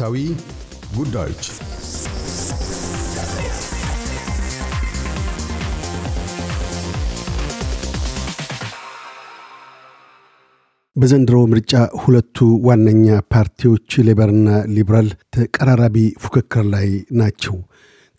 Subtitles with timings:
[0.00, 0.20] ወቅታዊ
[0.94, 1.46] ጉዳዮች
[10.96, 11.72] በዘንድሮ ምርጫ
[12.02, 12.36] ሁለቱ
[12.66, 16.88] ዋነኛ ፓርቲዎች ሌበርና ሊበራል ተቀራራቢ ፉክክር ላይ
[17.20, 17.56] ናቸው።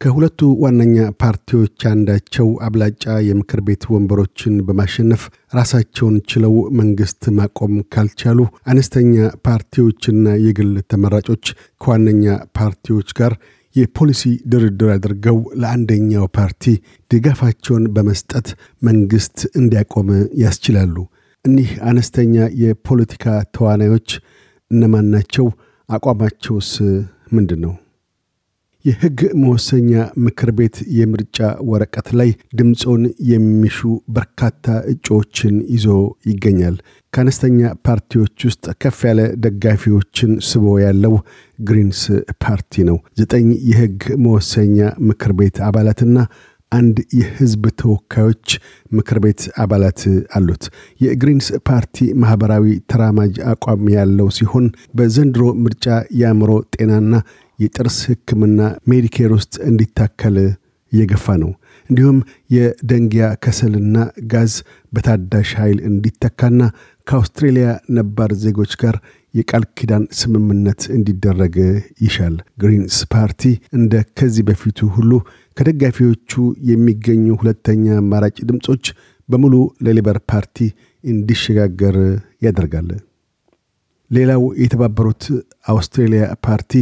[0.00, 5.22] ከሁለቱ ዋነኛ ፓርቲዎች አንዳቸው አብላጫ የምክር ቤት ወንበሮችን በማሸነፍ
[5.54, 8.38] ራሳቸውን ችለው መንግስት ማቆም ካልቻሉ
[8.72, 9.14] አነስተኛ
[9.48, 11.44] ፓርቲዎችና የግል ተመራጮች
[11.80, 12.24] ከዋነኛ
[12.58, 13.34] ፓርቲዎች ጋር
[13.76, 16.64] የፖሊሲ ድርድር አድርገው ለአንደኛው ፓርቲ
[17.10, 18.48] ድጋፋቸውን በመስጠት
[18.82, 20.08] መንግስት እንዲያቆም
[20.42, 20.96] ያስችላሉ።
[21.44, 24.08] እኒህ አነስተኛ የፖለቲካ ተዋናዮች
[24.70, 25.46] እነማን ናቸው?
[25.88, 26.72] አቋማቸውስ
[27.32, 27.72] ምንድን ነው?
[28.84, 29.90] የሕግ መወሰኛ
[30.24, 31.38] ምክር ቤት የምርጫ
[31.70, 33.78] ወረቀት ላይ ድምፆን የሚሹ
[34.16, 35.86] በርካታ እጩዎችን ይዞ
[36.30, 36.76] ይገኛል።
[37.12, 41.14] ከአነስተኛ ፓርቲዎች ውስጥ ከፍ ያለ ደጋፊዎችን ስቦ ያለው
[41.62, 42.02] ግሪንስ
[42.44, 46.16] ፓርቲ ነው። ዘጠኝ የሕግ መወሰኛ ምክር ቤት አባላትና
[46.72, 48.46] አንድ የህዝብ ተወካዮች
[48.92, 50.00] ምክር ቤት አባላት
[50.36, 50.64] አሉት።
[51.00, 54.66] የግሪንስ ፓርቲ ማኅበራዊ ተራማጅ አቋም ያለው ሲሆን
[54.98, 55.86] በዘንድሮ ምርጫ
[56.20, 57.12] የአእምሮ ጤናና
[57.58, 58.60] የጥርስ ሕክምና
[58.90, 60.36] ሜዲኬር ውስጥ እንዲታከል
[60.92, 61.50] እየገፋ ነው።
[61.90, 62.18] እንዲሁም
[62.50, 63.96] የደንጊያ ከሰልና
[64.32, 64.54] ጋዝ
[64.92, 66.60] በታዳሽ ኃይል እንዲተካና
[67.06, 68.96] ከአውስትሬልያ ነባር ዜጎች ጋር
[69.34, 71.56] የቃል ኪዳን ስምምነት እንዲደረግ
[72.04, 73.42] ይሻል። ግሪንስ ፓርቲ
[73.78, 75.12] እንደ ከዚህ በፊቱ ሁሉ
[75.56, 76.32] ከደጋፊዎቹ
[76.70, 78.84] የሚገኙ ሁለተኛ አማራጭ ድምፆች
[79.28, 79.54] በሙሉ
[79.86, 80.58] ለሌበር ፓርቲ
[81.04, 81.96] እንዲሸጋገር
[82.46, 82.88] ያደርጋል።
[84.10, 85.24] ሌላው የተባበሩት
[85.72, 86.72] አውስትሬልያ ፓርቲ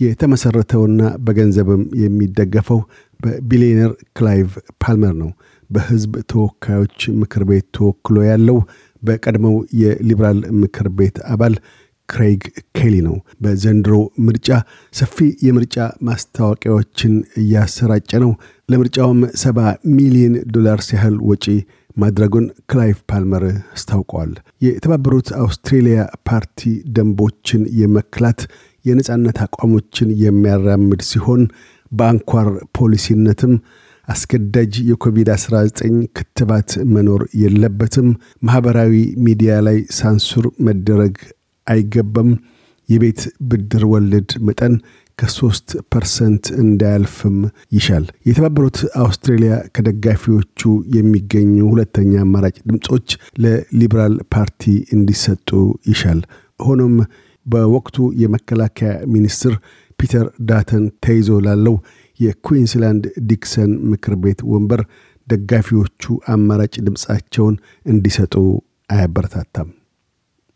[0.00, 2.80] የተመሠረተውና በገንዘብም የሚደገፈው
[3.20, 4.50] በቢሊዮነር ክላይቭ
[4.82, 5.30] ፓልመር ነው።
[5.70, 8.58] በህዝብ ተወካዮች ምክር ቤት ተወክሎ ያለው
[9.02, 11.54] በቀድሞው የሊበራል ምክር ቤት አባል
[12.08, 12.42] ክሬግ
[12.78, 13.94] ኬሊ ነው። በዘንድሮ
[14.26, 14.48] ምርጫ
[14.94, 15.76] ሰፊ የምርጫ
[16.08, 18.32] ማስታወቂያዎችን እያሰራጨ ነው።
[18.68, 19.58] ለምርጫውም ሰባ
[19.96, 21.44] ሚሊዮን ዶላርስ ያህል ወጪ
[21.96, 24.32] ማድረጉን ክላይቭ ፓልመር አስታውቀዋል።
[24.66, 26.60] የተባበሩት አውስትሬልያ ፓርቲ
[26.96, 28.40] ደንቦችን የመክላት
[28.84, 31.42] የነፃነት አቋሞችን የሚያራምድ ሲሆን
[31.92, 33.54] በአንኳር ፖሊሲነትም
[34.08, 35.80] አስገዳጅ የኮቪድ-19
[36.16, 38.08] ክትባት መኖር የለበትም፣
[38.42, 38.92] ማኅበራዊ
[39.26, 41.16] ሚዲያ ላይ ሳንሱር መደረግ
[41.66, 42.30] አይገባም፣
[42.88, 44.74] የቤት ብድር ወለድ መጠን
[45.18, 47.36] ከሶስት percent እንዳያልፍም
[47.72, 50.60] ይሻል። የተባበሩት አውስትሬልያ ከደጋፊዎቹ
[50.96, 53.08] የሚገኙ ሁለተኛ አማራጭ ድምፆች
[53.42, 54.64] ለሊበራል ፓርቲ
[54.96, 55.50] እንዲሰጡ
[55.90, 56.20] ይሻል።
[56.60, 56.94] ሆኖም
[57.46, 59.54] በወቅቱ የመከላከያ ሚኒስትር
[59.98, 61.76] ፒተር ዳተን ተይዞ ላለው
[62.20, 64.82] የኩዊንስላንድ ዲክሰን ምክር ቤት ወንበር
[65.28, 66.02] ደጋፊዎቹ
[66.34, 67.56] አማራጭ ድምፃቸውን
[67.86, 68.34] እንዲሰጡ
[68.90, 69.68] አያበረታታም።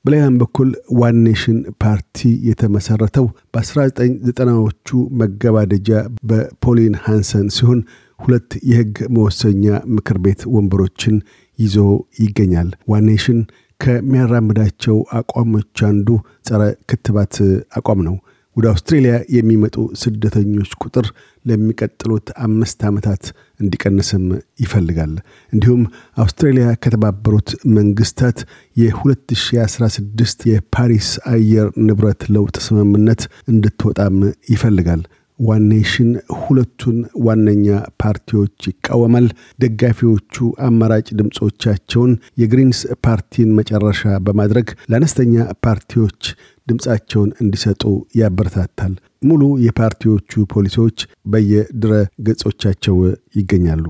[0.05, 0.69] በሌላም በኩል
[1.01, 2.19] ዋን ኔሽን ፓርቲ
[2.49, 4.89] የተመሠረተው በ1990ዎቹ
[5.21, 5.91] መገባደጃ
[6.31, 7.81] በፖሊን ሃንሰን ሲሆን
[8.21, 9.65] ሁለት የሕግ መወሰኛ
[9.97, 11.17] ምክር ቤት ወንበሮችን
[11.59, 11.77] ይዞ
[12.21, 13.41] ይገኛል። ዋን ኔሽን
[13.81, 16.09] ከሚያራምዳቸው አቋሞች አንዱ
[16.49, 17.37] ጸረ ክትባት
[17.79, 18.17] አቋም ነው።
[18.57, 21.07] ወደ አውስትሬልያ የሚመጡ ስደተኞች ቁጥር
[21.45, 23.23] ለሚቀጥሉት አምስት ዓመታት
[23.61, 24.25] እንዲቀንስም
[24.61, 25.13] ይፈልጋል።
[25.53, 25.83] እንዲሁም
[26.17, 28.39] አውስትሬልያ ከተባበሩት መንግስታት
[28.77, 34.19] የ2016 የፓሪስ አየር ንብረት ለውጥ ስምምነት እንድትወጣም
[34.51, 35.03] ይፈልጋል።
[35.41, 37.67] ዋን ኔሽን ሁለቱን ዋነኛ
[38.03, 39.27] ፓርቲዎች ይቃወማል።
[39.63, 40.35] ደጋፊዎቹ
[40.67, 42.13] አማራጭ ድምፆቻቸውን
[42.43, 45.35] የግሪንስ ፓርቲን መጨረሻ በማድረግ ለአነስተኛ
[45.67, 46.21] ፓርቲዎች
[46.67, 47.83] ድምፃቸውን እንዲሰጡ
[48.21, 48.93] ያበረታታል።
[49.23, 51.93] ሙሉ የፓርቲዎቹ ፖሊሲዎች በየድረ
[52.27, 52.97] ገጾቻቸው
[53.37, 53.85] ይገኛሉ።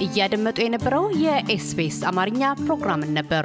[0.00, 3.44] እያደመጡ የነበረው የኤስቢኤስ አማርኛ ፕሮግራምን ነበር።